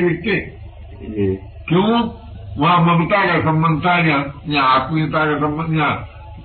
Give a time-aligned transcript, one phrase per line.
[0.00, 0.36] लिखते
[1.10, 1.34] जी
[1.68, 2.00] क्यों
[2.58, 5.88] वहाँ ममता का संबंध था या या आत्मीयता का संबंध या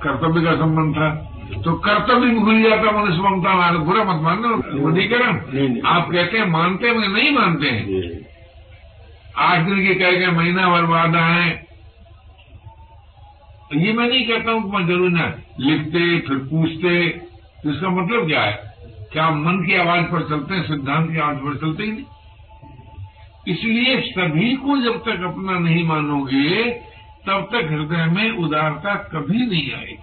[0.03, 1.09] कर्तव्य का संबंध था
[1.63, 4.49] तो कर्तव्य भी भूल जाता मनुष्य ममता में बुरा मत मानना
[5.53, 8.25] नहीं। आप कहते हैं मानते हैं नहीं मानते हैं जी
[9.37, 11.49] आठ दिन के कह के महीना भर वादा है
[13.75, 15.25] ये मैं नहीं कहता हूँ कि मैं ज़रूर ना
[15.59, 16.93] लिखते फिर पूछते
[17.71, 18.57] इसका मतलब क्या है
[19.13, 22.03] क्या मन की आवाज़ पर चलते हैं सिद्धांत की आवाज़ पर चलते ही नहीं
[23.47, 26.63] इसलिए सभी को जब तक अपना नहीं मानोगे,
[27.27, 29.97] तब तक हृदय में उदारता कभी नहीं आएगी।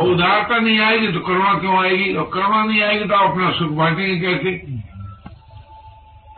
[0.00, 2.14] और उदारता नहीं आएगी तो करुणा क्यों आएगी?
[2.14, 4.78] और करुणा नहीं आएगी तो आप अपना सुख बांटेंगे कैसे?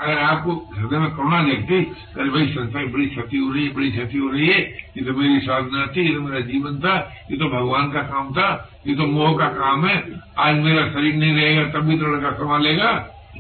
[0.01, 1.75] अगर आपको हृदय में करुणा देखती,
[2.21, 4.61] अरे भाई संसार बड़ी क्षति हो रही है, बड़ी क्षति हो रही है,
[4.97, 6.95] ये तो मेरी साधना थी, ये तो मेरा जीवन था,
[7.31, 9.97] ये तो भगवान का काम था, ये तो मोह का काम है,
[10.39, 12.91] आज मेरा शरीर नहीं रहेगा तभी तो लड़का संभालेगा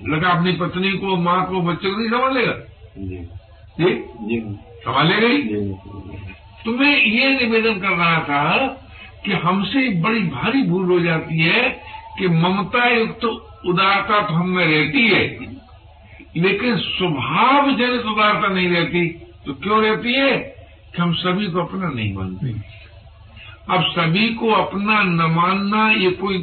[0.09, 2.53] लड़का अपनी पत्नी को माँ को बच्चे को नहीं संभालेगा
[2.99, 3.17] जी।
[4.21, 4.41] जी?
[4.81, 5.43] संभालेगा ही
[6.65, 8.67] तो मैं ये निवेदन कर रहा था
[9.25, 11.69] कि हमसे बड़ी भारी भूल हो जाती है
[12.19, 13.29] कि ममता युक्त तो
[13.67, 15.25] उदारता तो हम में रहती है
[16.37, 19.09] लेकिन स्वभाव जनित उदारता नहीं रहती।
[19.47, 20.37] तो क्यों रहती है
[20.95, 22.80] कि हम सभी को अपना नहीं मानते?
[23.71, 26.37] अब सभी को अपना न मानना ये कोई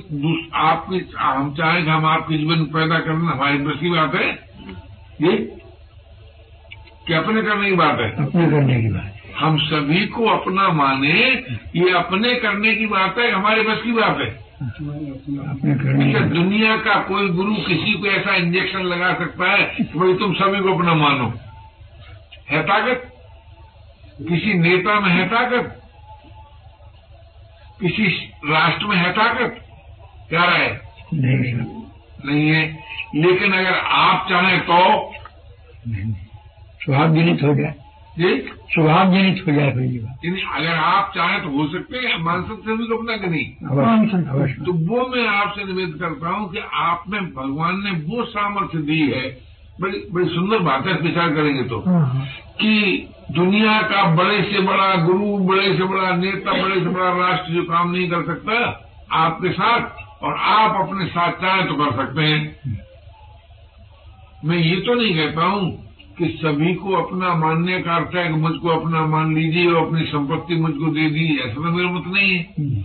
[0.53, 4.27] आपकी हम चाहें कि हम आपके जीवन में पैदा करना हमारी बस की बात है।
[5.21, 5.37] ये
[7.07, 11.13] कि अपने करने की बात है। अपने करने की बात हम सभी को अपना माने
[11.75, 16.27] ये अपने करने की बात है हमारे बस की बात है। अपने करने की अच्छा
[16.27, 20.59] दुनिया का कोई गुरु किसी को ऐसा इंजेक्शन लगा सकता है कि भाई तुम सभी
[20.59, 21.33] को अपना मानो।
[22.49, 23.03] है ताकत?
[24.29, 25.86] किसी नेता में है ताकत?
[27.81, 28.07] किसी
[28.45, 29.57] राष्ट्र में है ताकत?
[30.29, 30.81] क्या रहा है
[31.13, 31.53] नहीं।
[32.25, 32.83] नहीं है।
[33.15, 35.11] लेकिन अगर आप चाहें तो
[35.87, 36.13] नहीं।
[36.83, 37.75] स्वभाव जनित हो जाए।
[38.19, 38.37] जी?
[38.73, 42.77] स्वभाव जनित हो जाए ये अगर आप चाहें तो हो सकते हैं। मान सकते हैं
[42.77, 43.45] सभी को कि नहीं
[44.65, 49.11] तो वो मैं आपसे निवेदन करता हूँ कि आप में भगवान ने वो सामर्थ्य दी
[49.11, 49.46] है
[49.81, 52.25] बड़ी बड़ी सुंदर बात है विचार करेंगे तो हाँ, हाँ।
[52.59, 57.53] कि दुनिया का बड़े से बड़ा गुरु बड़े से बड़ा नेता बड़े से बड़ा राष्ट्र
[57.53, 58.59] जो काम नहीं कर सकता
[59.17, 62.77] आपके साथ और आप अपने साथ चाहे तो कर सकते हैं
[64.45, 65.69] मैं ये तो नहीं कहता हूँ
[66.17, 70.05] कि सभी को अपना मानने का अर्थ है कि मुझको अपना मान लीजिए और अपनी
[70.07, 72.83] संपत्ति मुझको दे दी ऐसा तो मेरा मत नहीं है हम्म।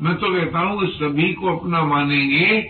[0.00, 2.60] मैं तो कहता हूँ कि सभी को अपना मानेंगे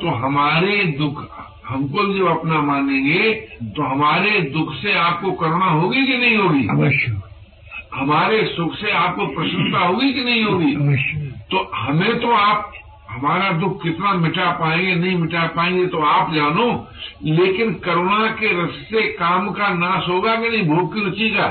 [0.00, 1.22] तो हमारे दुख
[1.68, 3.32] हमको जब अपना मानेंगे
[3.76, 6.66] तो हमारे दुख से आपको करुणा होगी कि नहीं होगी?
[6.68, 7.20] अवश्य।
[7.94, 10.74] हमारे सुख से आपको प्रसन्नता होगी कि नहीं होगी?
[10.74, 12.72] अवश्य। तो हमें तो आप
[13.10, 16.88] हमारा दुख कितना मिटा पाएँगे नहीं मिटा पाएँगे तो आप जानो
[17.24, 20.62] लेकिन करुणा के रस से काम का नाश होगा कि नहीं?
[20.68, 21.46] भोग की रुचि का?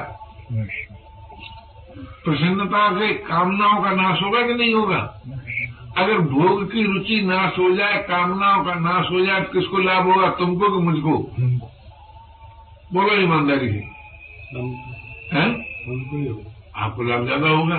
[2.26, 5.22] प्रसन्नता से कामनाओं का नाश होगा कि नहीं होगा?
[5.98, 10.04] अगर भोग की रुचि नाश हो जाए कामनाओं का नाश हो जाए तो किसको लाभ
[10.06, 10.30] होगा?
[10.30, 11.18] तुमको कि मुझको।
[12.94, 13.82] बोलो ईमानदारी से।
[16.78, 17.78] आपको लाभ ज़्यादा होगा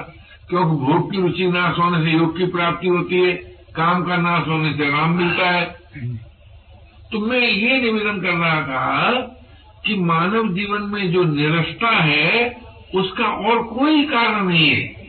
[0.48, 3.32] क्योंकि भोग की रुचि नाश होने से योग की प्राप्ति होती है
[3.76, 5.64] काम का नाश होने से राम मिलता है।
[7.12, 9.20] तो मैं ये निवेदन कर रहा था
[9.86, 12.30] कि मानव जीवन में जो निरस्ता है
[12.94, 15.05] उसका और कोई कारण नहीं है।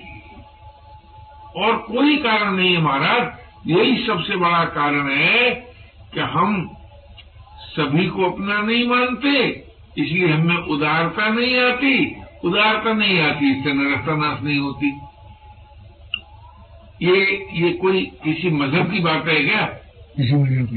[1.57, 5.49] और कोई कारण नहीं है महाराज। यही सबसे बड़ा कारण है
[6.13, 6.69] कि हम
[7.69, 9.31] सभी को अपना नहीं मानते
[9.97, 11.93] इसलिए हमें उदारता नहीं आती।
[12.43, 14.91] उदारता नहीं आती इससे निरस्ता नाश नहीं होती।
[17.01, 17.15] ये
[17.53, 19.67] ये कोई किसी मज़हब की बात है क्या?
[20.19, 20.75] इसी वजह को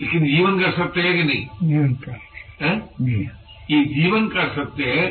[0.00, 1.46] लेकिन जीवन का सत्य है कि नहीं?
[1.62, 2.12] जीवन का
[2.60, 2.76] है?
[3.70, 5.06] ये जीवन का सत्य है।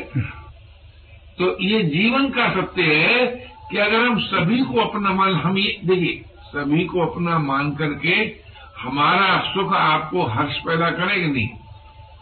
[1.38, 5.80] तो ये जीवन का सत्य है कि अगर हम सभी को अपना मान, हम ये,
[5.84, 8.36] देखिए, सभी को अपना मान करके
[8.78, 11.48] हमारा सुख आपको हर्ष पैदा करेगा नहीं?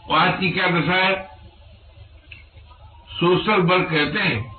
[0.09, 1.29] और आज की क्या दशा है?
[3.11, 4.55] सोशल वर्क कहते हैं।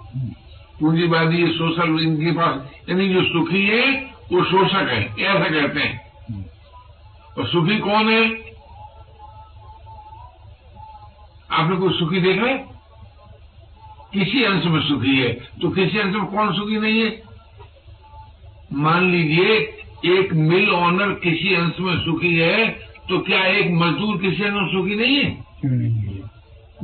[0.81, 4.03] पूंजीवादी सोशल, इनके पास, यानी जो सुखी है,
[4.33, 6.11] वो शोषक है ऐसा कहते हैं।
[7.39, 8.51] और सुखी कौन है?
[11.51, 12.70] आपने कोई सुखी देखा है?
[14.12, 17.23] किसी अंश में सुखी है। तो किसी अंश में कौन सुखी नहीं है?
[18.73, 22.69] मान लीजिए एक मिल ऑनर किसी अंश में सुखी है
[23.09, 25.45] तो क्या एक मजदूर किसी अंश में सुखी नहीं है?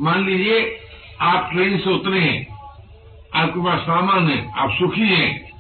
[0.01, 0.77] मान लीजिए
[1.21, 2.57] आप ट्रेन से उतरे हैं
[3.35, 5.51] आपके पास सामान है आप सुखी हैं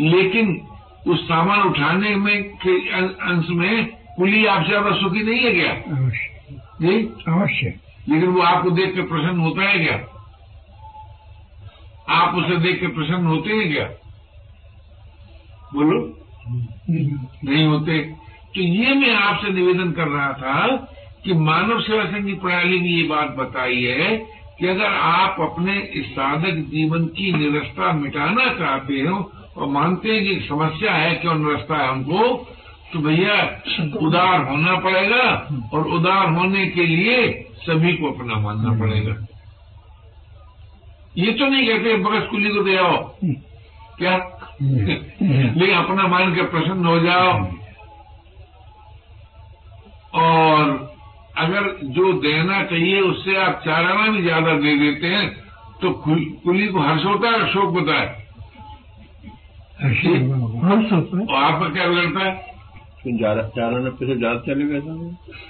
[0.00, 0.66] लेकिन
[1.06, 5.72] उस सामान उठाने में के अं- अंश में कुली आपसे ज़्यादा सुखी नहीं है क्या?
[5.72, 6.28] अवश्य।
[7.28, 7.66] अवश्य।
[8.08, 10.13] लेकिन वो आपको देख के प्रसन्न होता है क्या?
[12.08, 13.84] आप उसे देख के प्रसन्न होते हैं क्या?
[15.74, 16.20] बोलो।
[16.90, 17.98] नहीं होते।
[18.54, 20.66] तो ये मैं आपसे निवेदन कर रहा था
[21.24, 24.16] कि मानव सेवा संघ की प्रणाली में ये बात बताई है
[24.58, 30.24] कि अगर आप अपने इस साधक जीवन की निरस्ता मिटाना चाहते हो और मानते हैं
[30.24, 32.50] कि समस्या है, क्यों निरस्ता है हमको
[32.92, 33.34] तो भैया
[34.06, 35.22] उदार होना पड़ेगा
[35.72, 39.14] और उदार होने के लिए सभी को अपना मानना पड़ेगा।
[41.16, 42.96] ये तो नहीं कहते बगस कुली को दे आओ।
[43.98, 44.16] क्या?
[44.62, 47.30] लेकिन अपना मान के प्रसन्न हो जाओ।
[50.14, 50.72] और
[51.38, 55.28] अगर जो देना चाहिए उससे आप चार आना भी ज़्यादा दे देते हैं
[55.82, 58.06] तो कुली को हर्ष होता है शोक होता है।
[61.24, 62.53] और आपका क्या बिगड़ता है?
[63.04, 64.80] चार आना पैसा ज़्यादा चले गए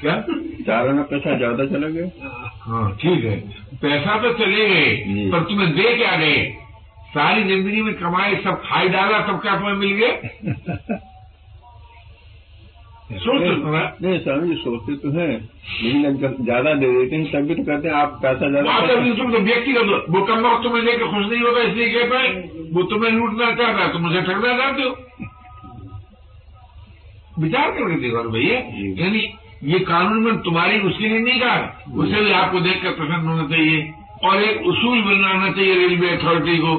[0.00, 0.14] क्या?
[0.66, 2.10] चार आना पैसा ज़्यादा चले गए
[2.62, 3.36] हाँ ठीक है।
[3.82, 6.42] पैसा तो चले गए पर तुम्हें दे क्या गए
[7.14, 10.12] सारी ज़िंदगी में कमाई सब खाई डाला सब क्या तुम्हें मिल गए
[13.14, 13.42] सोच
[14.02, 16.14] नहीं स्वामी जी सोचते तो है। लेकिन
[16.44, 20.46] ज़्यादा दे देते हैं तभी तो कहते हैं आप पैसा ज़्यादा तो व्यक्तिगत वो कम
[20.46, 22.28] वक्त तुम्हें लेकर खुश नहीं होता इसलिए कहता है
[22.74, 24.90] वो तुम्हें लूटना चाहता है तुम मुझे ठगना चाहते हो।
[27.38, 28.58] विचार करके देखो भैया
[28.98, 29.22] यानी
[29.64, 33.92] ये कानून में तुम्हारी उसके लिए नहीं कहा। उसे भी आपको देखकर प्रसन्न होना चाहिए
[34.24, 36.76] और एक उसूल बनाना चाहिए रेलवे अथॉरिटी को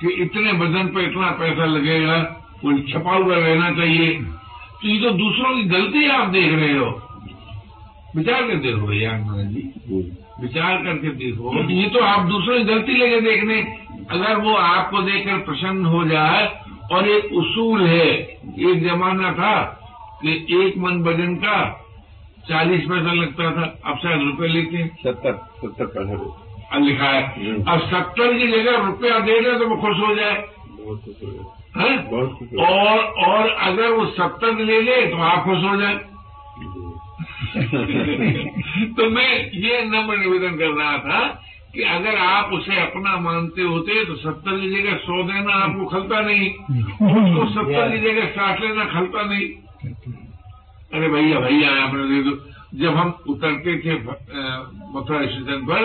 [0.00, 2.16] कि इतने वज़न पर इतना पैसा लगेगा
[2.64, 4.12] वो छपा हुआ रहना चाहिए।
[4.82, 6.90] तो ये तो दूसरों की गलती आप देख रहे हो।
[8.16, 9.62] विचार कर देखो भैया आनंद जी।
[10.40, 13.60] विचार करके देखो। ये तो आप दूसरों की गलती लेके देखने।
[14.10, 16.46] अगर वो आपको देखकर प्रसन्न हो जाए
[16.92, 18.08] और एक उसूल है
[18.70, 19.54] एक जमाना था
[20.22, 21.56] कि एक मन वज़न का
[22.48, 27.22] चालीस पैसा लगता था अब शायद रुपए लेते हैं। सत्तर सत्तर पैसा लिखा है
[27.62, 30.36] अब सत्तर की जगह रुपया दे रहे तो वो खुश हो जाए।
[31.76, 31.90] है?
[32.66, 35.94] और और अगर वो सत्तर ले ले तो आप खुश हो जाए।
[38.96, 41.20] तो मैं ये नम्र निवेदन कर रहा था
[41.74, 46.20] कि अगर आप उसे अपना मानते होते तो सत्तर की जगह सौ देना आपको खलता
[46.20, 49.46] नहीं। उसको सत्तर की जगह साठ लेना खलता नहीं।
[50.92, 52.36] अरे भैया भैया आपने दे दो।
[52.74, 55.82] जब हम उतरते थे मथुरा स्टेशन पर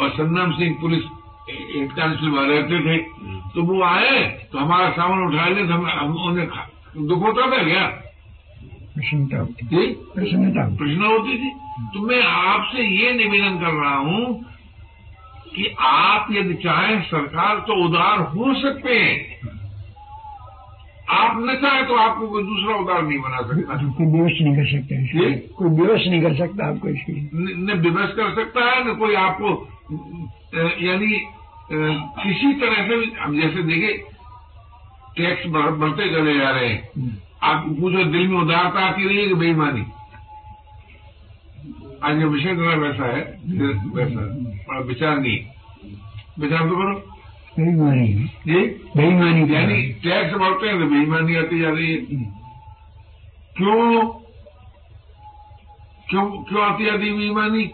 [0.00, 1.04] और Sannam Singh police
[1.48, 2.98] head constable रहते थे
[3.54, 4.20] तो वो आए
[4.52, 6.46] तो हमारा सामान उठा ले तो हम उन्हें
[7.08, 7.84] दुख होता था क्या?
[8.94, 11.50] प्रसन्नता होती प्रसन्नता प्रश्न होती थी।
[11.92, 14.24] तो मैं आपसे ये निवेदन कर रहा हूँ
[15.54, 19.50] कि आप यदि चाहें सरकार तो उदार हो सकते हैं।
[21.12, 24.66] आप न चाहे तो आपको कोई दूसरा उदार नहीं बना सकता। कोई विवश नहीं कर
[24.70, 25.30] सकते जी?
[25.56, 27.28] कोई विवश नहीं कर सकता आपको इसके लिए।
[27.58, 29.48] न विवश कर सकता है न कोई आपको
[30.82, 31.20] यानी
[32.18, 32.94] किसी तरह से
[33.24, 33.92] अब जैसे देखिए
[35.16, 36.80] टैक्स बढ़ते चले जा रहे हैं।
[37.42, 39.84] आप पूछो दिल में उदारता आती रही है कि बेईमानी?
[42.04, 43.22] आज ये विषय थोड़ा वैसा है
[43.94, 44.20] वैसा
[44.68, 45.38] बड़ा विचार नहीं।
[46.38, 46.94] विचार तो करो।
[47.56, 48.08] बेईमानी।
[48.46, 48.60] जी?
[48.96, 51.96] बेईमानी यानी टैक्स बढ़ते हैं तो बेईमानी आती जा रही है।
[53.56, 54.02] क्यों?
[56.10, 57.64] क्यों क्यों आती जाती है बेईमानी?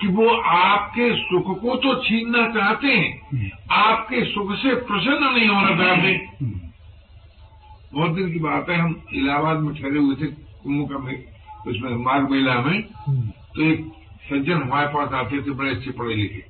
[0.00, 5.76] कि वो आपके सुख को तो छीनना चाहते हैं। आपके सुख से प्रसन्न नहीं होना
[5.76, 6.18] चाहते।
[7.94, 10.26] बहुत दिन की बात है हम इलाहाबाद में ठहरे हुए थे
[10.64, 10.96] कुंभ का
[11.70, 12.82] उसमें मार्ग मेला में।
[13.54, 13.84] तो एक
[14.24, 16.42] सज्जन हमारे पास आते थे बड़े अच्छे पढ़े लिखे।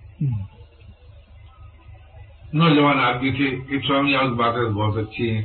[2.55, 5.43] नौजवान आदमी थे एक स्वामी आज बातें बहुत अच्छी हैं।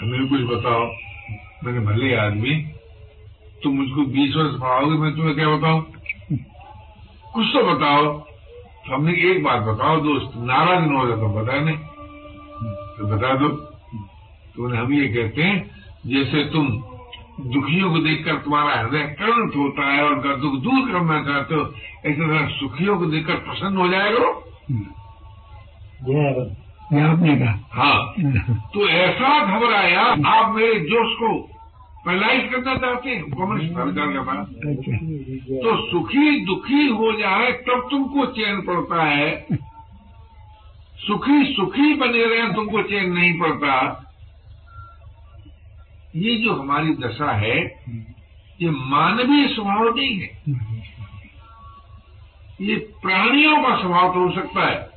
[0.00, 0.84] हमें कुछ बताओ।
[1.64, 2.54] मैंने भले आदमी
[3.62, 5.82] तुम मुझको बीस वर्ष पढ़ाओगे मैं तुम्हें क्या बताऊँ?
[7.34, 8.06] कुछ तो बताओ।
[8.84, 11.76] तो हमने एक बात बताओ दोस्त नाराज़ न हो जाए तो बता नहीं
[12.96, 13.48] तो बता दो।
[14.54, 15.58] तो हम ये कहते हैं
[16.06, 16.66] जैसे तुम
[17.40, 21.62] दुखियों को देखकर तुम्हारा हृदय करुण होता है और उनका दुख दूर करना चाहते हो
[22.06, 24.12] ऐसे तरह सुखियों को देखकर प्रसन्न हो जाए
[27.02, 28.14] आपने कहा। हाँ।
[28.74, 31.48] तो ऐसा घबराया आप मेरे जोश को
[32.06, 33.22] पैलाइज करना चाहते हैं?
[33.30, 34.32] सरकार का
[34.70, 34.96] अच्छा।
[35.58, 39.46] तो सुखी दुखी हो जाए तब तुमको चैन पड़ता है।
[40.98, 44.01] सुखी सुखी बने रहे तुमको चैन नहीं पड़ता।
[46.16, 47.58] ये जो हमारी दशा है
[48.62, 50.42] ये मानवीय स्वभाव नहीं है।
[52.60, 54.90] ये प्राणियों का स्वभाव तो हो सकता है।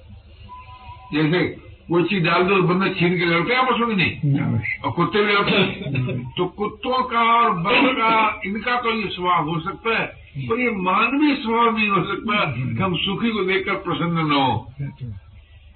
[1.14, 4.40] जैसे कोई चीज़ डाल दो बंदा छीन के लड़ते हैं आपस में नहीं।
[4.84, 9.60] और कुत्ते भी हैं तो कुत्तों का और बंद का इनका तो ये स्वभाव हो
[9.60, 10.06] सकता है।
[10.48, 14.74] पर ये मानवीय स्वभाव नहीं हो सकता कि हम सुखी को देखकर प्रसन्न न हो।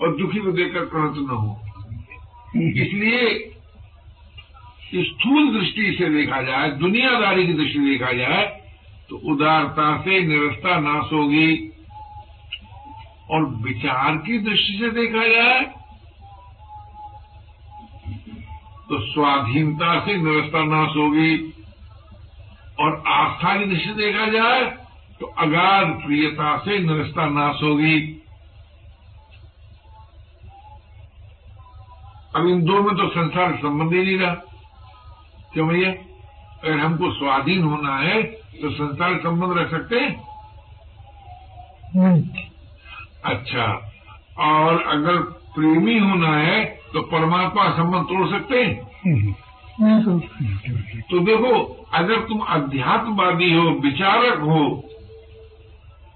[0.02, 1.62] और दुखी को देखकर क्रोध न हो।
[2.56, 3.52] इसलिए
[4.92, 8.46] स्थूल दृष्टि से देखा जाए, दुनियादारी की दृष्टि देखा जाए
[9.10, 11.52] तो उदारता से, निरस्ता नाश होगी।
[13.32, 15.62] और विचार की दृष्टि से देखा जाए
[18.90, 21.36] तो स्वाधीनता से निरस्ता नाश होगी।
[22.80, 24.66] और आस्था की दृष्टि देखा जाए
[25.22, 27.98] तो अगाध प्रियता से निरस्ता नाश होगी।
[32.36, 34.36] अब इन दो में तो संसार संबंध ही नहीं रहा।
[35.54, 35.92] क्यों भैया?
[36.64, 38.22] अगर हमको स्वाधीन होना है
[38.62, 40.12] तो संसार संबंध रख सकते हैं?
[43.26, 43.66] अच्छा।
[44.40, 45.18] और अगर
[45.56, 46.64] प्रेमी होना है
[46.94, 48.74] तो परमात्मा संबंध तोड़ सकते हैं?
[51.10, 51.52] तो देखो
[51.94, 54.62] अगर तुम अध्यात्मवादी हो विचारक हो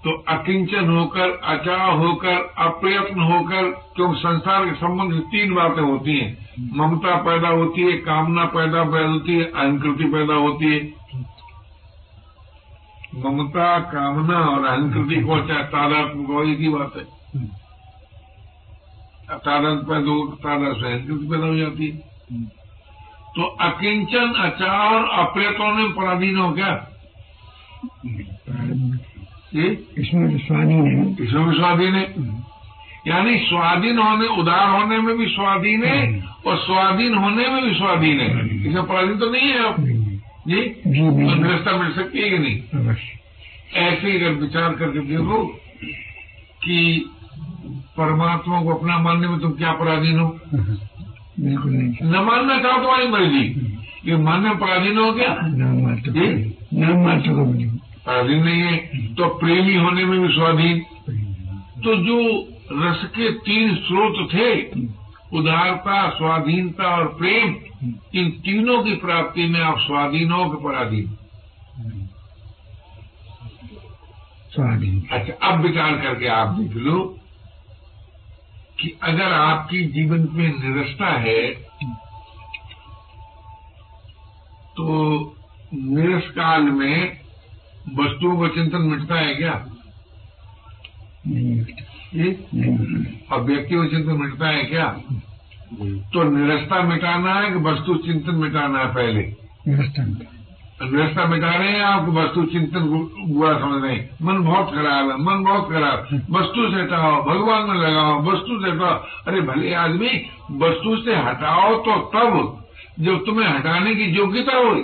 [0.04, 6.48] तो अकिंचन होकर अचा होकर, अप्रयत्न होकर, क्योंकि संसार के संबंध तीन बातें होती हैं।
[6.76, 10.80] ममता पैदा होती है, कामना पैदा होती है, अहंकृति पैदा होती है।
[13.16, 17.04] ममता, कामना और अहंकृति को चाहे तादात्म को एक ही बात है।
[19.38, 21.96] तादात पैदा तादात से अहंकृति पैदा हो जाती है।
[23.36, 26.90] तो अकिंचन, अचार अप्रयत्न होने में पराधीन हो क्या?
[29.54, 32.04] इसमें तो स्वाधीन है इसमें भी स्वाधीन है?
[33.06, 35.98] यानी स्वाधीन होने उदार होने में भी स्वाधीन है
[36.46, 39.76] और स्वाधीन होने में भी स्वाधीन है। इसमें पराधीन तो नहीं है आप?
[40.48, 40.60] जी?
[40.86, 42.56] व्यवस्था मिल सकती है कि नहीं?
[43.82, 45.44] ऐसे ही अगर विचार करके देखो
[46.64, 47.10] कि
[47.96, 50.28] परमात्मा को अपना मानने में तुम क्या पराधीन हो?
[50.54, 53.44] बिल्कुल नहीं। न मानना चाहो तुम्हारी मर्ज़ी
[54.06, 55.34] ये मानने पराधीन हो क्या?
[55.42, 56.18] नाम मात्र को?
[56.80, 57.70] नाम मात्र को बोली
[58.06, 60.80] पराधीन नहीं है तो प्रेमी होने में भी स्वाधीन।
[61.84, 62.18] तो जो
[62.72, 64.50] रस के तीन स्रोत थे
[65.38, 67.54] उदारता स्वाधीनता और प्रेम
[68.14, 71.16] इन तीनों की प्राप्ति में आप स्वाधीन हो कि पराधीन?
[74.50, 77.02] स्वाधीन। अच्छा अब विचार करके आप देख लो
[78.80, 81.42] कि अगर आपकी जीवन में निरस्ता है
[84.76, 84.86] तो
[85.74, 87.23] निरस काल में
[87.84, 89.54] वस्तुओं का चिंतन मिटता है क्या?
[91.26, 91.82] नहीं मिलता
[92.14, 92.26] ये
[93.32, 94.86] और व्यक्ति का चिंतन मिटता है क्या?
[96.12, 99.22] तो निरस्ता मिटाना है कि वस्तु चिंतन मिटाना है पहले?
[99.68, 102.98] में निरस्ता मिटा रहे हैं आपको वस्तु चिंतन को
[103.34, 104.10] बुरा समझ रहे हैं?
[104.22, 105.98] मन बहुत खराब है मन बहुत खराब।
[106.30, 110.10] वस्तु से हटाओ भगवान में लगाओ वस्तु से हटाओ। अरे भले आदमी
[110.64, 112.32] वस्तु से हटाओ तो तब
[113.00, 114.74] जब तुम्हें हटाने की योग्यता हो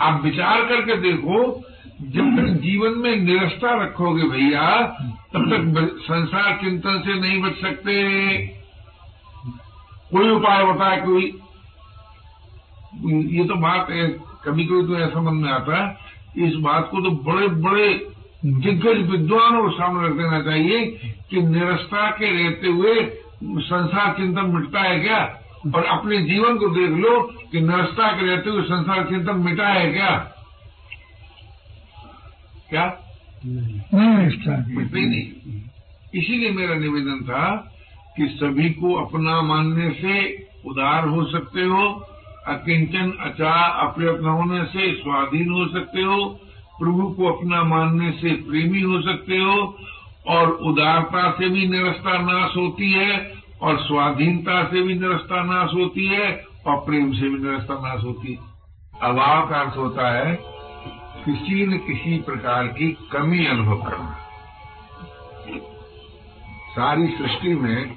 [0.00, 1.64] आप विचार करके देखो
[2.00, 4.66] जब तक जीवन में निरस्ता रखोगे भैया
[5.34, 7.94] तब तक संसार चिंतन से नहीं बच सकते।
[10.12, 11.24] कोई उपाय बताए कोई?
[13.30, 14.06] ये तो बात है
[14.44, 17.88] कभी कभी तो ऐसा मन में आता है इस बात को तो बड़े बड़े
[18.44, 20.84] दिग्गज विद्वानों को सामने रख देना चाहिए
[21.30, 22.94] कि निरस्ता के रहते हुए
[23.44, 25.18] संसार चिंतन मिटता है क्या?
[25.66, 27.20] और अपने जीवन को देख लो
[27.52, 30.10] कि निरस्ता के रहते हुए संसार चिंतन मिटा है क्या?
[32.70, 32.84] क्या?
[33.46, 35.62] नहीं मिटते ही नहीं।
[36.14, 37.46] इसीलिए मेरा निवेदन था
[38.16, 41.82] कि सभी को अपना मानने से उदार हो सकते हो
[42.48, 43.52] अकिंचन अचा
[43.86, 46.24] अप्रयत्न होने से स्वाधीन हो सकते हो
[46.78, 49.56] प्रभु को अपना मानने से प्रेमी हो सकते हो
[50.26, 56.06] और उदारता से भी निरस्ता नाश होती है और स्वाधीनता से भी निरस्ता नाश होती
[56.06, 58.38] है और प्रेम से भी निरस्ता नाश होती है।
[59.02, 60.38] अभाव का अर्थ होता है,
[61.24, 64.18] किसी न किसी प्रकार की कमी अनुभव करना।
[66.70, 67.94] सारी सृष्टि में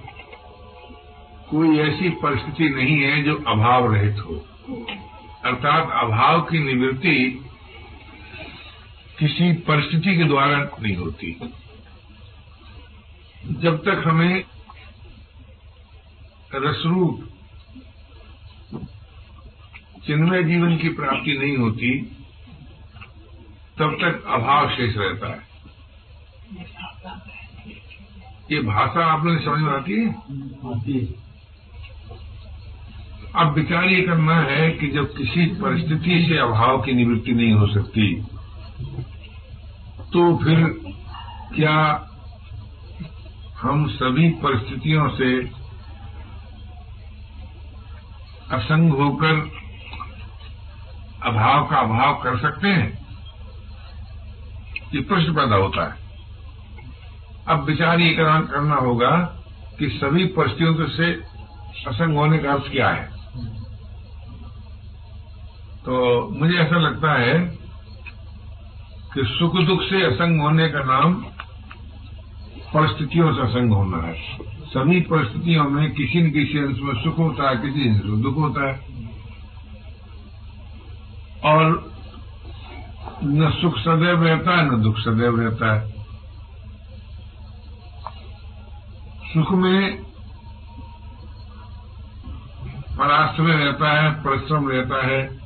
[1.49, 4.35] कोई ऐसी परिस्थिति नहीं है जो अभाव रहित हो।
[5.45, 7.45] अर्थात अभाव की निवृत्ति
[9.19, 11.37] किसी परिस्थिति के द्वारा नहीं होती।
[13.47, 14.43] जब तक हमें
[16.55, 17.27] रसरूप।
[20.05, 21.89] चिन्मय जीवन की प्राप्ति नहीं होती
[23.77, 25.49] तब तक अभाव शेष रहता है।
[28.51, 30.09] ये भाषा आप लोग समझ में आती है।
[33.35, 37.67] अब विचार ये करना है कि जब किसी परिस्थिति से अभाव की निवृत्ति नहीं हो
[37.67, 38.13] सकती
[40.13, 40.65] तो फिर
[41.55, 41.77] क्या
[43.57, 45.60] हम सभी परिस्थितियों से
[48.51, 49.35] असंग होकर
[51.23, 52.89] अभाव का अभाव कर सकते हैं,
[54.93, 55.99] ये प्रश्न पैदा होता है।
[57.47, 59.11] अब विचार ये करना होगा
[59.79, 61.11] कि सभी परिस्थितियों से
[61.87, 63.09] असंग होने का अर्थ क्या है।
[65.85, 65.93] तो
[66.31, 67.33] मुझे ऐसा लगता है
[69.13, 71.13] कि सुख दुख से असंग होने का नाम
[72.73, 74.15] परिस्थितियों से संग होना है।
[74.65, 78.35] सभी परिस्थितियों में किसी न किसी अंश में सुख होता है, किसी अंश में दुख
[78.35, 78.79] होता है।
[81.45, 81.91] और
[83.23, 85.91] न सुख सदैव रहता है, न दुख सदैव रहता है।
[89.33, 90.03] सुख में
[92.97, 95.39] पराश्रय रहता है, परिश्रम रहता है।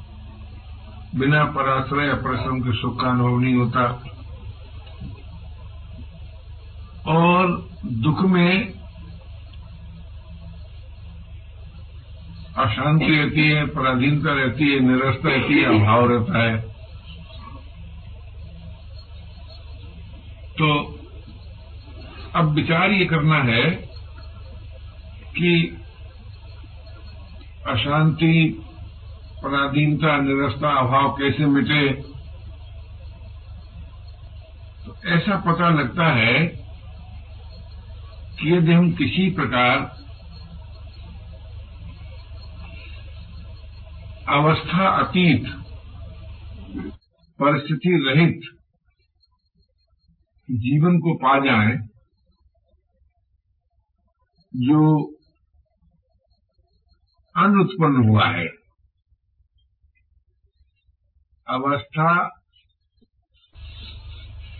[1.15, 4.03] बिना पराश्रय या परिश्रम के सुख का अनुभव नहीं होता।
[7.07, 8.74] और दुख में
[12.57, 16.57] अशांति रहती है, पराधीनता रहती है, निरस्ता रहती है, अभाव रहता है।
[20.53, 21.00] तो
[22.35, 23.71] अब विचार ये करना है
[25.38, 25.77] कि
[27.67, 28.63] अशांति,
[29.43, 31.93] पराधीनता, निरस्ता, अभाव कैसे मिटे?
[34.85, 36.64] तो ऐसा पता लगता है
[38.39, 39.77] कि यदि हम किसी प्रकार
[44.30, 45.46] अवस्था अतीत,
[47.39, 48.42] परिस्थिति रहित
[50.50, 51.75] जीवन को पा जाए,
[54.54, 54.82] जो
[57.36, 58.48] अनुत्पन्न हुआ है।
[61.48, 62.12] अवस्था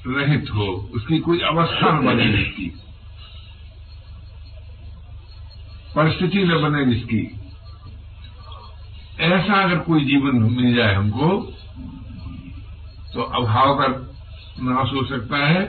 [0.08, 0.66] रहित हो,
[0.96, 2.85] उसकी कोई अवस्था न बने जिसकी
[5.96, 7.40] परिस्थिति न बने जिसकी
[9.20, 11.28] ऐसा अगर कोई जीवन मिल जाए हमको
[13.14, 13.88] तो अभाव का
[14.60, 15.62] नाश हो सकता है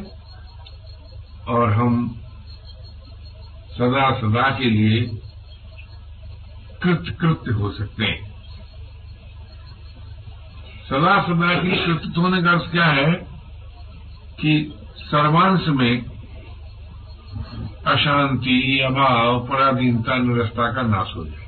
[1.49, 2.21] और हम
[3.73, 5.01] सदा सदा के लिए
[6.83, 8.35] कृत कृत्य हो सकते हैं।
[10.89, 13.13] सदा सदा की कृत होने का अर्थ क्या है
[14.41, 16.16] कि सर्वांश में
[17.87, 21.47] अशांति, अभाव, पराधीनता, निरस्ता का नाश हो जाए।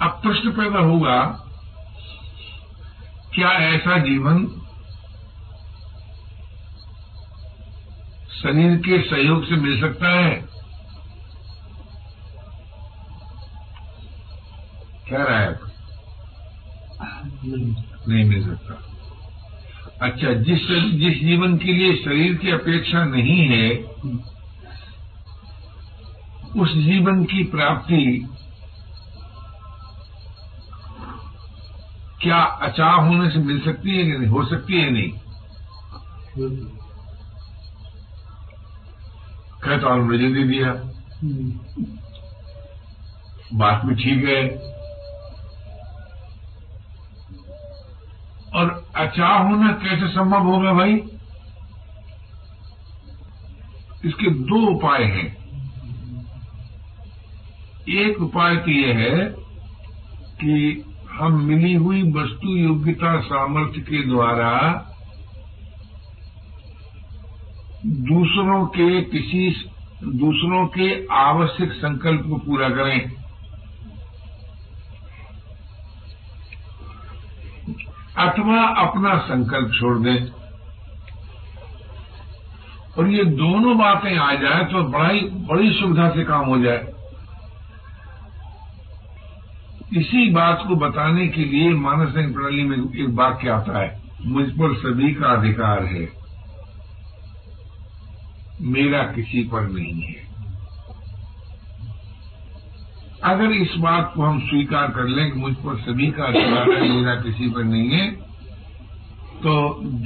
[0.00, 1.16] अब प्रश्न पैदा होगा,
[3.34, 4.46] क्या ऐसा जीवन
[8.42, 10.30] शरीर के सहयोग से मिल सकता है?
[15.08, 15.56] क्या राय
[18.08, 18.91] नहीं मिल सकता।
[20.02, 20.62] अच्छा जिस
[21.00, 23.68] जिस जीवन के लिए शरीर की अपेक्षा नहीं है
[26.62, 28.02] उस जीवन की प्राप्ति
[32.22, 35.12] क्या अचाह होने से मिल सकती है कि नहीं हो सकती है नहीं?
[39.64, 40.72] कहता और मुझे दे दिया।
[43.54, 44.71] बात भी ठीक है।
[48.54, 50.94] और अचाह होना कैसे संभव होगा भाई?
[54.04, 55.42] इसके दो उपाय हैं।
[57.88, 59.26] एक उपाय तो यह है
[60.40, 64.88] कि हम मिली हुई वस्तु योग्यता सामर्थ्य के द्वारा
[67.86, 69.50] दूसरों के किसी
[70.04, 73.21] दूसरों के आवश्यक संकल्प को पूरा करें।
[78.22, 80.26] अथवा अपना संकल्प छोड़ दें।
[82.98, 84.82] और ये दोनों बातें आ जाए तो
[85.48, 86.86] बड़ी सुविधा से काम हो जाए।
[89.96, 94.00] इसी बात को बताने के लिए मानस प्रणाली में एक वाक्य आता है?
[94.24, 96.08] मुझ पर सभी का अधिकार है।
[98.62, 100.21] मेरा किसी पर नहीं है।
[103.24, 106.88] अगर इस बात को हम स्वीकार कर लें कि मुझ पर सभी का अधिकार है,
[106.90, 108.10] मेरा किसी पर नहीं है
[109.42, 109.52] तो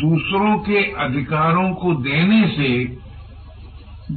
[0.01, 2.69] दूसरों के अधिकारों को देने से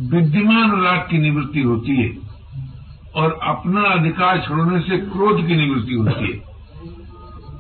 [0.09, 2.09] विद्यमान राग की निवृत्ति होती है
[3.15, 6.37] और अपना अधिकार छोड़ने से क्रोध की निवृत्ति होती है।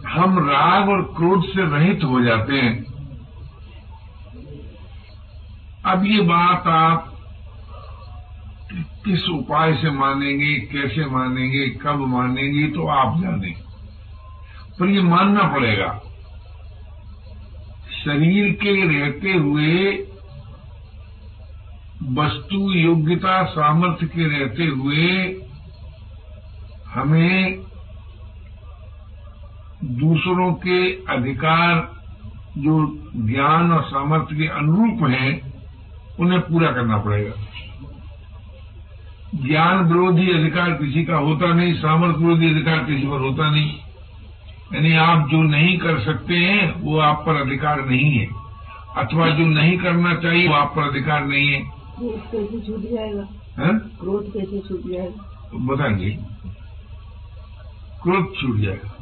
[0.09, 2.75] हम राग और क्रोध से रहित हो जाते हैं।
[5.85, 7.08] अब ये बात आप
[9.05, 13.53] किस उपाय से मानेंगे, कैसे मानेंगे, कब मानेंगे तो आप जाने।
[14.79, 15.89] पर ये मानना पड़ेगा,
[18.03, 20.05] शरीर के रहते हुए
[22.13, 25.07] वस्तु योग्यता, सामर्थ्य के रहते हुए
[26.89, 27.59] हमें
[29.99, 31.75] दूसरों के अधिकार,
[32.57, 32.77] जो
[33.25, 35.31] ज्ञान और सामर्थ्य के अनुरूप हैं,
[36.19, 37.33] उन्हें पूरा करना पड़ेगा।
[39.35, 43.73] ज्ञान विरोधी अधिकार किसी का होता नहीं सामर्थ्य विरोधी अधिकार किसी पर होता नहीं।
[44.73, 48.25] यानी आप जो नहीं कर सकते हैं वो आप पर अधिकार नहीं है।
[48.97, 51.59] अथवा जो नहीं करना चाहिए वो आप पर अधिकार नहीं है।
[51.95, 53.27] क्रोध कैसे छूट जाएगा
[53.99, 55.23] क्रोध कैसे छूट जाएगा?
[55.51, 56.09] तो बताएँगे
[58.03, 58.95] क्रोध छूट जाएगा।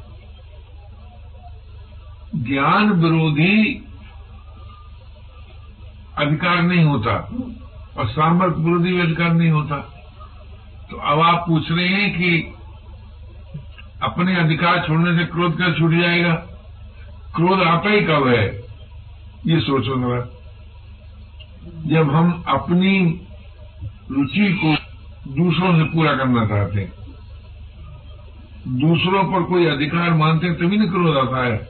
[2.43, 3.83] ज्ञान विरोधी
[6.17, 7.13] अधिकार नहीं होता
[7.97, 9.77] और सामर्थ्य विरोधी भी अधिकार नहीं होता।
[10.91, 12.53] तो अब आप पूछ रहे हैं कि
[14.03, 16.33] अपने अधिकार छोड़ने से क्रोध क्या छूट जाएगा?
[17.35, 18.57] क्रोध आता ही कब है?
[19.47, 20.25] ये सोचो जरा।
[21.85, 23.21] जब हम अपनी
[24.11, 24.75] रुचि को
[25.33, 26.93] दूसरों से पूरा करना चाहते हैं,
[28.67, 31.69] दूसरों पर कोई अधिकार मानते हैं, तभी न क्रोध आता है।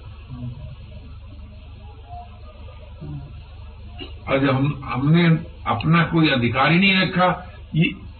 [4.30, 5.26] और जब हम, हमने
[5.68, 7.44] अपना कोई अधिकार ही नहीं रखा।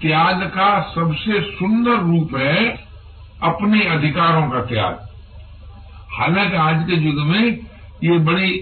[0.02, 2.66] त्याग का सबसे सुंदर रूप है
[3.44, 5.00] अपने अधिकारों का त्याग।
[6.12, 7.60] हालाँकि आज के युग में
[8.04, 8.60] ये बड़ी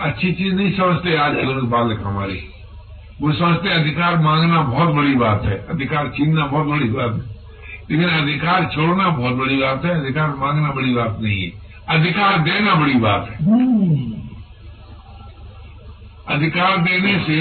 [0.00, 2.48] अच्छी चीज़ नहीं समझते आज के लोग बालक हमारे।
[3.20, 7.38] वो समझते अधिकार मांगना बहुत बड़ी बात है, अधिकार छीनना बहुत बड़ी बात है।
[7.90, 11.50] लेकिन अधिकार छोड़ना बहुत बड़ी बात है, अधिकार मांगना बड़ी बात नहीं है।
[11.88, 13.36] अधिकार देना बड़ी बात है।
[16.30, 17.40] अधिकार देने से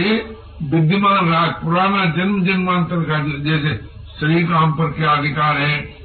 [0.64, 3.76] विद्यमान राज, पुराना जन्म जन्मांतर का जैसे
[4.20, 5.98] शरीर का हम पर क्या अधिकार है?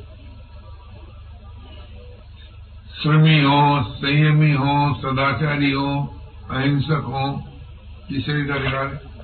[3.02, 6.20] श्रमी हो, संयमी हो, सदाचारी हो,
[6.50, 7.50] अहिंसक हो,
[8.10, 9.14] ये शरीर का अधिकार है।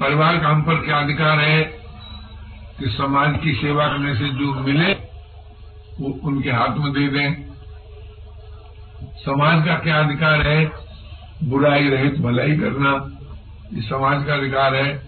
[0.00, 1.62] परिवार का हम पर क्या अधिकार है?
[2.78, 4.92] कि समाज की सेवा करने से जो मिले,
[6.00, 7.51] वो उनके हाथ में दे दें।
[9.02, 10.72] समाज का क्या अधिकार है?
[11.44, 13.10] बुराई रहित भलाई करना।
[13.74, 15.02] ये समाज का अधिकार है।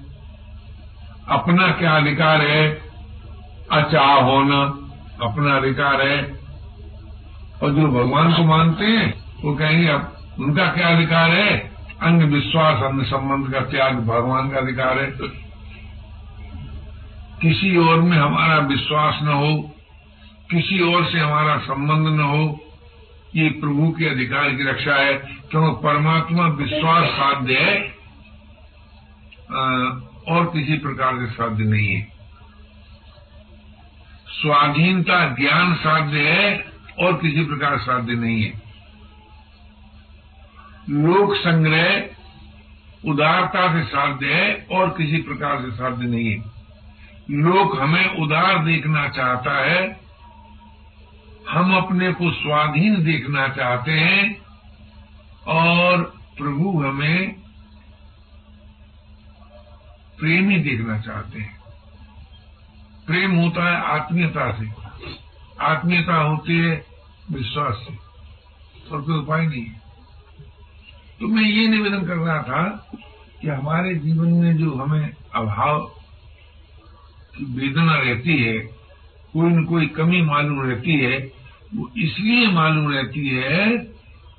[1.29, 2.83] अपना क्या अधिकार है?
[3.73, 4.63] अचाह होना
[5.27, 6.41] अपना अधिकार है।
[7.63, 11.71] और जो भगवान को मानते हैं, वो कहेंगे, अब उनका क्या अधिकार है?
[12.03, 15.11] अन्य विश्वास अन्य संबंध का त्याग भगवान का अधिकार है।
[17.43, 19.71] किसी और में हमारा विश्वास न हो,
[20.51, 22.61] किसी और से हमारा संबंध न हो
[23.37, 25.15] ये प्रभु के अधिकार की रक्षा है,
[25.51, 27.93] क्योंकि परमात्मा विश्वास साध्य है
[30.29, 32.13] और किसी प्रकार से साध्य नहीं है।
[34.27, 36.65] स्वाधीनता ज्ञान साध्य है,
[36.99, 38.53] और किसी प्रकार साध्य नहीं है।
[40.91, 42.05] लोक संग्रह
[43.11, 46.39] उदारता से साध्य है, और किसी प्रकार से साध्य नहीं है।
[47.31, 50.04] लोक हमें उदार देखना चाहता है
[51.51, 54.43] हम अपने को स्वाधीन देखना चाहते हैं
[55.47, 56.03] और
[56.39, 57.35] प्रभु हमें
[60.19, 61.61] प्रेमी देखना चाहते हैं।
[63.07, 64.71] प्रेम होता है आत्मीयता से।
[65.61, 66.87] आत्मीयता होती है
[67.31, 67.99] विश्वास से।
[68.91, 69.83] और कोई उपाय नहीं है।
[71.21, 72.91] तो मैं ये निवेदन कर रहा था
[73.41, 75.81] कि हमारे जीवन में जो हमें अभाव
[77.37, 78.74] की वेदना रहती है
[79.35, 81.33] कोई न कोई कमी मालूम रहती है।
[81.75, 83.77] वो इसलिए मालूम रहती है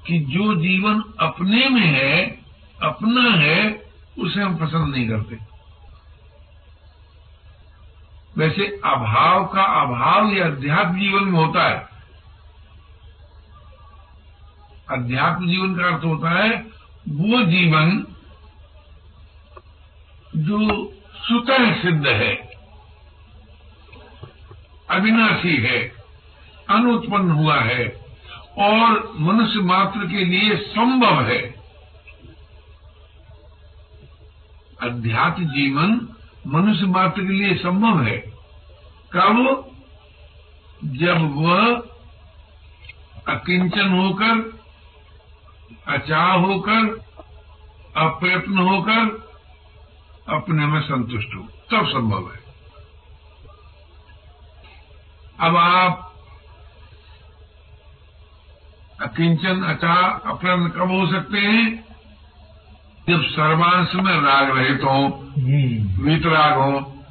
[0.08, 2.40] कि जो जीवन अपने में है,
[2.82, 3.84] अपना है,
[4.20, 5.38] उसे हम पसंद नहीं करते।
[8.38, 11.88] वैसे अभाव का अभाव ये अध्यात्म जीवन में होता है।
[14.90, 16.66] अध्यात्म जीवन का अर्थ होता है,
[17.10, 18.06] वो जीवन
[20.36, 22.45] जो स्वतः सिद्ध है।
[24.90, 25.92] अविनाशी है,
[26.70, 28.06] अनुत्पन्न हुआ है
[28.58, 31.56] और मनुष्य मात्र के लिए संभव है।
[34.82, 36.08] अध्यात्म जीवन
[36.48, 38.18] मनुष्य मात्र के लिए संभव है।
[39.12, 39.72] कब?
[40.84, 41.76] जब वह
[43.28, 44.60] अकिंचन होकर
[45.88, 47.06] अचाह होकर,
[47.98, 49.26] अप्रयत्न होकर
[50.30, 52.45] अपने में संतुष्ट हो, तब संभव है।
[55.40, 56.14] अब आप
[59.02, 61.86] अकिंचन अचा अप्रयत्न कब हो सकते हैं?
[63.10, 65.08] जब सर्वांश में राग रहित हो
[66.04, 67.06] वीतराग हो।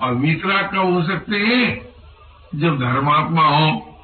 [0.00, 1.88] और वीतराग कब हो सकते हैं?
[2.54, 3.98] जब धर्मात्मा हो।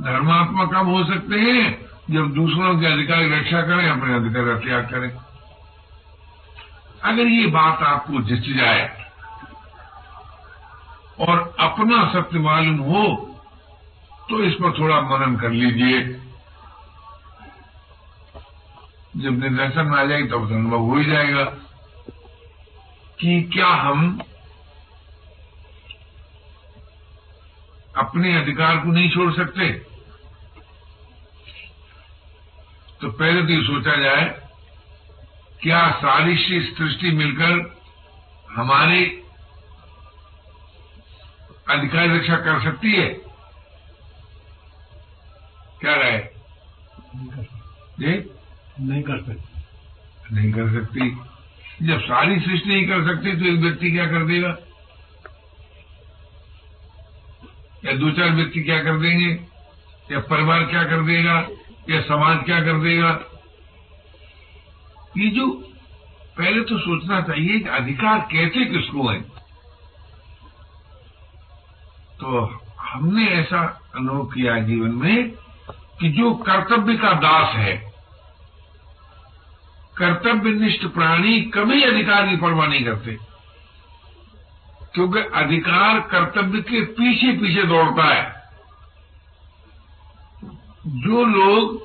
[0.00, 1.86] धर्मात्मा कब हो सकते हैं?
[2.10, 5.12] जब दूसरों के अधिकार की रक्षा करें अपने अधिकार का त्याग करें।
[7.02, 9.07] अगर ये बात आपको जच जाए
[11.20, 13.04] और अपना सत्य मालूम हो
[14.30, 16.00] तो इस पर थोड़ा मनन कर लीजिए।
[19.16, 21.44] जब निर्दर्शन आ जाएगी, तब तो अनुभव हो ही जाएगा
[23.20, 24.18] कि क्या हम
[27.96, 29.68] अपने अधिकार को नहीं छोड़ सकते।
[33.00, 34.24] तो पहले तो ये सोचा जाए,
[35.62, 36.36] क्या सारी
[36.68, 37.52] सृष्टि मिलकर
[38.50, 39.00] हमारे
[41.70, 43.08] अधिकार रक्षा कर सकती है?
[45.80, 46.30] क्या राय?
[48.00, 48.30] जी?
[48.80, 51.10] नहीं कर सकती। नहीं कर सकती।
[51.86, 54.56] जब सारी सृष्टि नहीं कर सकती तो एक व्यक्ति क्या कर देगा?
[57.84, 59.30] या दो चार व्यक्ति क्या कर देंगे?
[60.12, 61.48] या परिवार क्या कर देगा?
[61.90, 63.20] या समाज क्या कर देगा?
[65.18, 65.46] ये जो
[66.38, 69.37] पहले तो सोचना चाहिए कि अधिकार कैसे किसको है?
[72.20, 72.40] तो
[72.80, 73.60] हमने ऐसा
[73.96, 75.30] अनुभव किया जीवन में
[76.00, 77.74] कि जो कर्तव्य का दास है,
[79.96, 83.16] कर्तव्यनिष्ठ प्राणी कभी अधिकार की परवाह नहीं करते,
[84.94, 88.36] क्योंकि अधिकार कर्तव्य के पीछे पीछे दौड़ता है।
[90.98, 91.76] जो लोग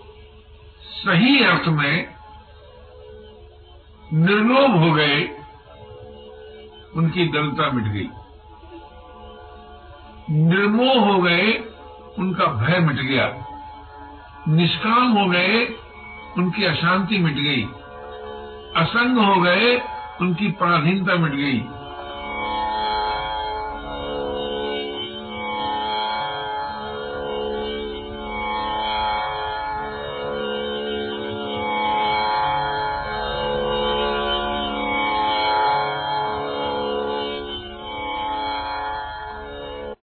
[0.81, 2.13] सही अर्थ में
[4.13, 5.21] निर्लोभ हो गए,
[6.95, 8.07] उनकी दलता मिट गई।
[10.33, 11.63] निर्मोह हो गए,
[12.19, 13.33] उनका भय मिट गया।
[14.47, 15.75] निष्काम हो गए,
[16.37, 17.63] उनकी अशांति मिट गई।
[18.75, 19.81] असंग हो गए,
[20.21, 21.63] उनकी पराधीनता मिट गई।